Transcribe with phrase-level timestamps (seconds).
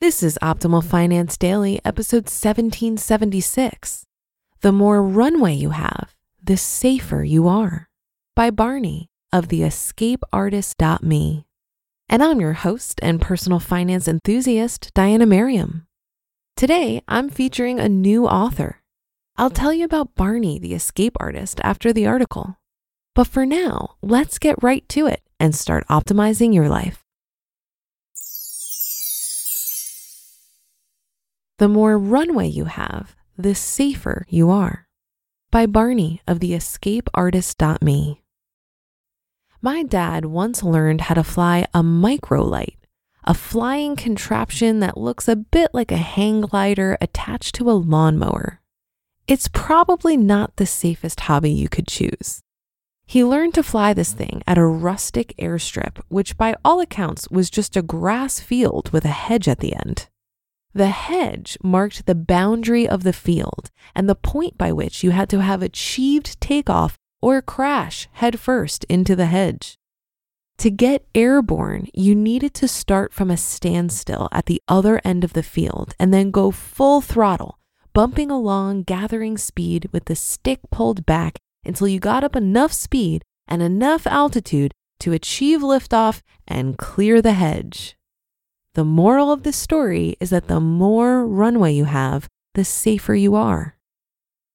[0.00, 4.04] This is Optimal Finance Daily, episode 1776.
[4.60, 7.88] The more runway you have, the safer you are.
[8.36, 11.46] By Barney of the escapeartist.me.
[12.08, 15.86] And I'm your host and personal finance enthusiast, Diana Merriam.
[16.56, 18.82] Today, I'm featuring a new author.
[19.36, 22.58] I'll tell you about Barney the escape artist after the article.
[23.14, 27.03] But for now, let's get right to it and start optimizing your life.
[31.58, 34.88] The more runway you have, the safer you are.
[35.52, 38.22] By Barney of the escapeartist.me.
[39.62, 42.76] My dad once learned how to fly a microlight,
[43.22, 48.60] a flying contraption that looks a bit like a hang glider attached to a lawnmower.
[49.28, 52.42] It's probably not the safest hobby you could choose.
[53.06, 57.48] He learned to fly this thing at a rustic airstrip, which by all accounts was
[57.48, 60.08] just a grass field with a hedge at the end.
[60.74, 65.28] The hedge marked the boundary of the field and the point by which you had
[65.28, 69.78] to have achieved takeoff or crash headfirst into the hedge.
[70.58, 75.32] To get airborne, you needed to start from a standstill at the other end of
[75.32, 77.58] the field and then go full throttle,
[77.92, 83.22] bumping along, gathering speed with the stick pulled back until you got up enough speed
[83.46, 87.96] and enough altitude to achieve liftoff and clear the hedge.
[88.74, 93.36] The moral of this story is that the more runway you have, the safer you
[93.36, 93.76] are.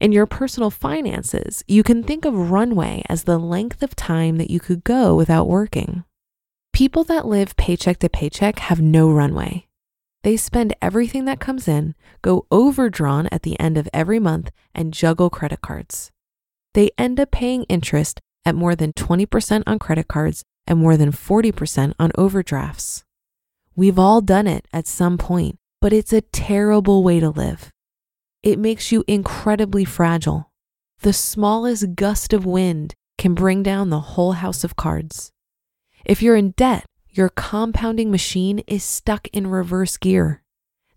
[0.00, 4.50] In your personal finances, you can think of runway as the length of time that
[4.50, 6.02] you could go without working.
[6.72, 9.68] People that live paycheck to paycheck have no runway.
[10.24, 14.92] They spend everything that comes in, go overdrawn at the end of every month, and
[14.92, 16.10] juggle credit cards.
[16.74, 21.12] They end up paying interest at more than 20% on credit cards and more than
[21.12, 23.04] 40% on overdrafts.
[23.78, 27.70] We've all done it at some point, but it's a terrible way to live.
[28.42, 30.50] It makes you incredibly fragile.
[31.02, 35.30] The smallest gust of wind can bring down the whole house of cards.
[36.04, 40.42] If you're in debt, your compounding machine is stuck in reverse gear.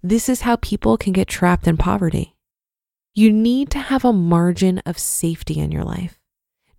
[0.02, 2.36] This is how people can get trapped in poverty.
[3.14, 6.18] You need to have a margin of safety in your life.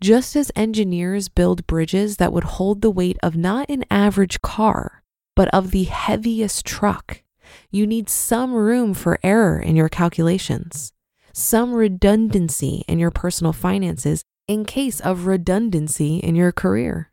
[0.01, 5.02] Just as engineers build bridges that would hold the weight of not an average car,
[5.35, 7.23] but of the heaviest truck.
[7.71, 10.93] You need some room for error in your calculations,
[11.33, 17.11] some redundancy in your personal finances in case of redundancy in your career.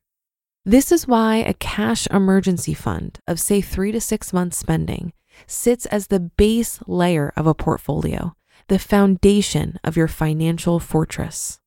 [0.65, 5.13] This is why a cash emergency fund of, say, three to six months spending
[5.47, 8.35] sits as the base layer of a portfolio,
[8.67, 11.59] the foundation of your financial fortress.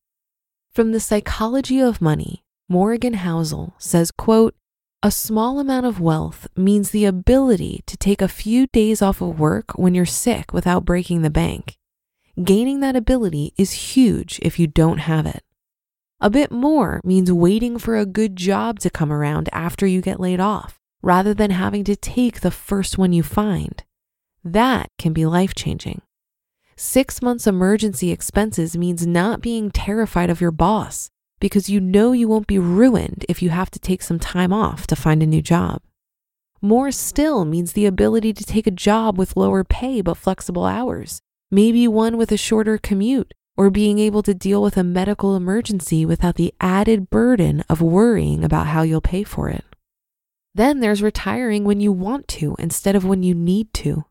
[0.75, 4.55] From the psychology of money, Morgan Housel says, quote,
[5.05, 9.41] a small amount of wealth means the ability to take a few days off of
[9.41, 11.77] work when you're sick without breaking the bank.
[12.43, 15.43] Gaining that ability is huge if you don't have it.
[16.21, 20.21] A bit more means waiting for a good job to come around after you get
[20.21, 23.83] laid off, rather than having to take the first one you find.
[24.45, 26.03] That can be life changing.
[26.77, 31.11] Six months emergency expenses means not being terrified of your boss
[31.43, 34.87] because you know you won't be ruined if you have to take some time off
[34.87, 35.83] to find a new job.
[36.61, 41.21] More still means the ability to take a job with lower pay but flexible hours,
[41.51, 46.07] maybe one with a shorter commute, or being able to deal with a medical emergency
[46.07, 49.65] without the added burden of worrying about how you'll pay for it.
[50.55, 54.05] Then there's retiring when you want to instead of when you need to.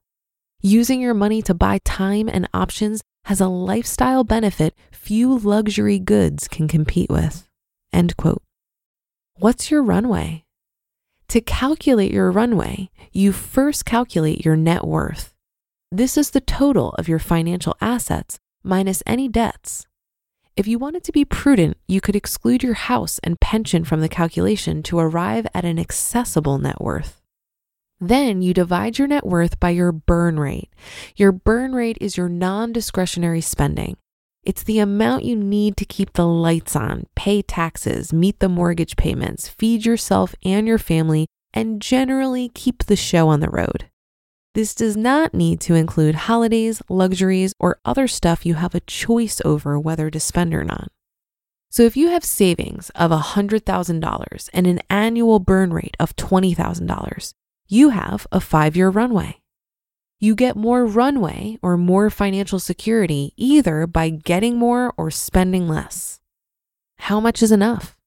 [0.59, 3.01] Using your money to buy time and options
[3.31, 7.47] has a lifestyle benefit few luxury goods can compete with.
[7.93, 8.43] End quote.
[9.37, 10.43] What's your runway?
[11.29, 15.33] To calculate your runway, you first calculate your net worth.
[15.89, 19.87] This is the total of your financial assets minus any debts.
[20.57, 24.09] If you wanted to be prudent, you could exclude your house and pension from the
[24.09, 27.20] calculation to arrive at an accessible net worth.
[28.03, 30.73] Then you divide your net worth by your burn rate.
[31.15, 33.95] Your burn rate is your non discretionary spending.
[34.43, 38.95] It's the amount you need to keep the lights on, pay taxes, meet the mortgage
[38.95, 43.91] payments, feed yourself and your family, and generally keep the show on the road.
[44.55, 49.41] This does not need to include holidays, luxuries, or other stuff you have a choice
[49.45, 50.91] over whether to spend or not.
[51.69, 57.33] So if you have savings of $100,000 and an annual burn rate of $20,000,
[57.71, 59.39] you have a five year runway.
[60.19, 66.19] You get more runway or more financial security either by getting more or spending less.
[66.97, 67.97] How much is enough?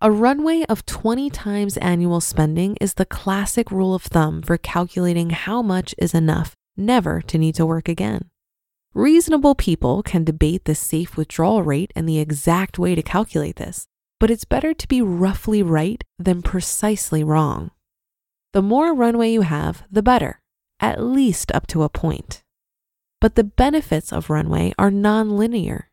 [0.00, 5.30] A runway of 20 times annual spending is the classic rule of thumb for calculating
[5.30, 8.30] how much is enough never to need to work again.
[8.94, 13.88] Reasonable people can debate the safe withdrawal rate and the exact way to calculate this,
[14.20, 17.72] but it's better to be roughly right than precisely wrong.
[18.54, 20.40] The more runway you have, the better
[20.78, 22.44] at least up to a point.
[23.20, 25.84] But the benefits of runway are nonlinear.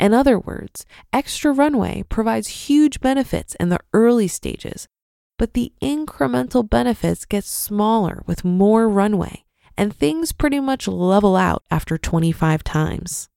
[0.00, 4.88] In other words, extra runway provides huge benefits in the early stages,
[5.38, 9.44] but the incremental benefits get smaller with more runway,
[9.78, 13.28] and things pretty much level out after 25 times.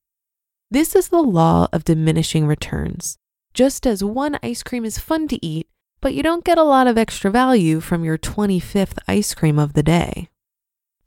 [0.72, 3.16] This is the law of diminishing returns.
[3.54, 5.68] Just as one ice cream is fun to eat,
[6.06, 9.72] but you don't get a lot of extra value from your 25th ice cream of
[9.72, 10.28] the day.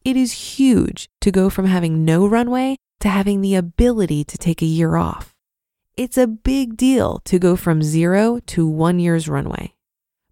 [0.04, 4.62] It is huge to go from having no runway to having the ability to take
[4.62, 5.34] a year off.
[5.96, 9.74] It's a big deal to go from zero to one year's runway.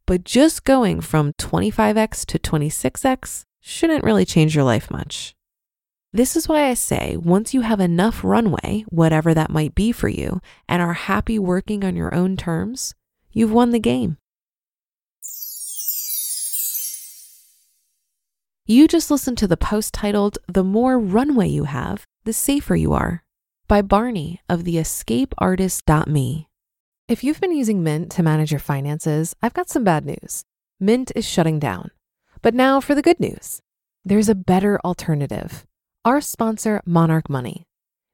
[0.05, 5.33] But just going from 25x to 26x shouldn't really change your life much.
[6.11, 10.09] This is why I say once you have enough runway, whatever that might be for
[10.09, 12.93] you, and are happy working on your own terms,
[13.31, 14.17] you've won the game.
[18.69, 22.91] You just listened to the post titled The More Runway You Have, the Safer You
[22.91, 23.23] Are
[23.69, 26.47] by Barney of the escapeartist.me.
[27.07, 30.43] If you've been using Mint to manage your finances, I've got some bad news.
[30.81, 31.91] Mint is shutting down.
[32.41, 33.61] But now for the good news
[34.03, 35.65] there's a better alternative.
[36.03, 37.63] Our sponsor, Monarch Money.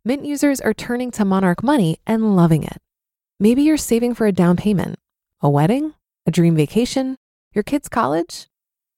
[0.05, 2.77] Mint users are turning to Monarch Money and loving it.
[3.39, 4.99] Maybe you're saving for a down payment,
[5.41, 5.95] a wedding,
[6.27, 7.15] a dream vacation,
[7.55, 8.45] your kids' college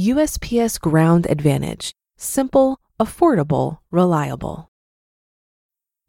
[0.00, 1.92] USPS Ground Advantage.
[2.16, 4.70] Simple, affordable, reliable.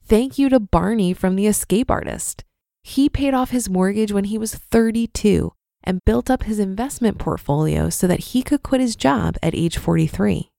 [0.06, 2.46] Thank you to Barney from The Escape Artist.
[2.84, 5.52] He paid off his mortgage when he was 32
[5.84, 9.78] and built up his investment portfolio so that he could quit his job at age
[9.78, 10.50] 43.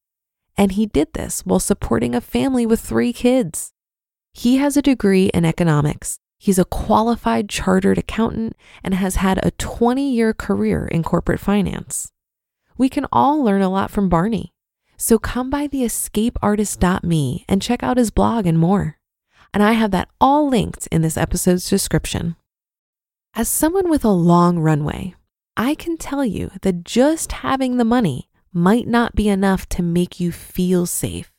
[0.59, 3.73] And he did this while supporting a family with three kids.
[4.35, 6.19] He has a degree in economics.
[6.39, 12.12] He's a qualified chartered accountant and has had a 20 year career in corporate finance.
[12.76, 14.52] We can all learn a lot from Barney.
[14.97, 18.99] So come by the escapeartist.me and check out his blog and more.
[19.52, 22.37] And I have that all linked in this episode's description.
[23.35, 25.14] As someone with a long runway,
[25.57, 30.21] I can tell you that just having the money might not be enough to make
[30.21, 31.33] you feel safe.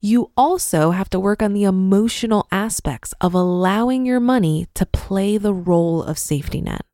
[0.00, 5.36] You also have to work on the emotional aspects of allowing your money to play
[5.36, 6.84] the role of safety net.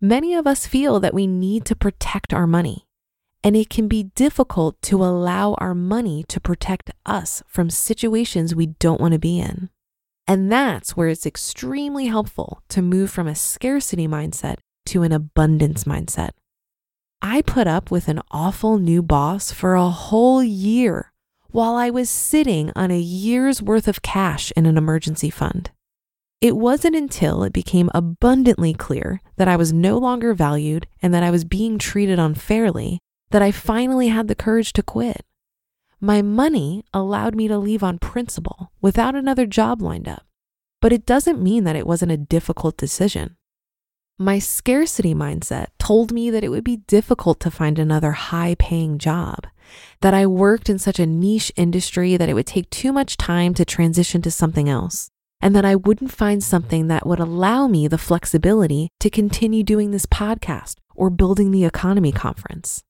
[0.00, 2.86] Many of us feel that we need to protect our money,
[3.44, 8.66] and it can be difficult to allow our money to protect us from situations we
[8.66, 9.68] don't want to be in.
[10.28, 14.56] And that's where it's extremely helpful to move from a scarcity mindset
[14.86, 16.30] to an abundance mindset.
[17.20, 21.12] I put up with an awful new boss for a whole year
[21.50, 25.70] while I was sitting on a year's worth of cash in an emergency fund.
[26.40, 31.22] It wasn't until it became abundantly clear that I was no longer valued and that
[31.22, 32.98] I was being treated unfairly
[33.32, 35.24] that I finally had the courage to quit.
[36.00, 40.24] My money allowed me to leave on principle without another job lined up,
[40.80, 43.36] but it doesn't mean that it wasn't a difficult decision.
[44.18, 48.98] My scarcity mindset told me that it would be difficult to find another high paying
[48.98, 49.46] job,
[50.00, 53.54] that I worked in such a niche industry that it would take too much time
[53.54, 55.08] to transition to something else,
[55.40, 59.90] and that I wouldn't find something that would allow me the flexibility to continue doing
[59.90, 62.82] this podcast or building the EconoMe conference.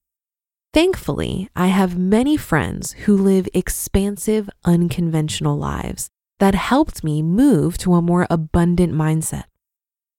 [0.73, 7.93] Thankfully, I have many friends who live expansive, unconventional lives that helped me move to
[7.93, 9.43] a more abundant mindset.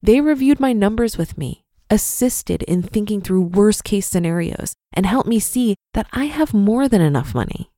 [0.00, 5.28] They reviewed my numbers with me, assisted in thinking through worst case scenarios, and helped
[5.28, 7.73] me see that I have more than enough money.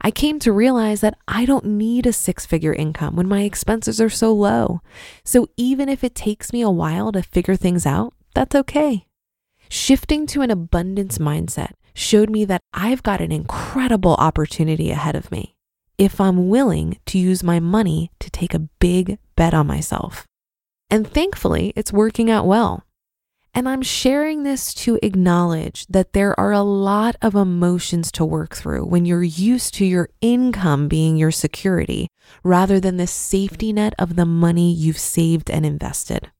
[0.00, 4.00] I came to realize that I don't need a six figure income when my expenses
[4.00, 4.80] are so low.
[5.24, 9.06] So even if it takes me a while to figure things out, that's okay.
[9.68, 15.30] Shifting to an abundance mindset showed me that I've got an incredible opportunity ahead of
[15.30, 15.54] me
[15.98, 20.24] if I'm willing to use my money to take a big bet on myself.
[20.90, 22.84] And thankfully, it's working out well.
[23.54, 28.54] And I'm sharing this to acknowledge that there are a lot of emotions to work
[28.54, 32.06] through when you're used to your income being your security
[32.44, 36.30] rather than the safety net of the money you've saved and invested.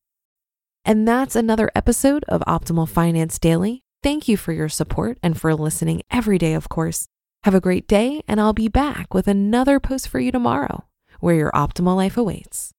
[0.85, 3.83] And that's another episode of Optimal Finance Daily.
[4.03, 7.09] Thank you for your support and for listening every day, of course.
[7.45, 10.85] Have a great day, and I'll be back with another post for you tomorrow
[11.21, 12.73] where your optimal life awaits.